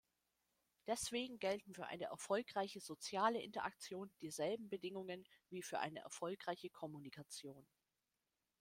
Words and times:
Deswegen 0.87 1.37
gelten 1.37 1.75
für 1.75 1.85
eine 1.85 2.05
erfolgreiche 2.05 2.81
soziale 2.81 3.39
Interaktion 3.39 4.09
dieselben 4.23 4.67
Bedingungen, 4.67 5.27
wie 5.51 5.61
für 5.61 5.77
eine 5.77 5.99
erfolgreiche 5.99 6.71
Kommunikation. 6.71 7.67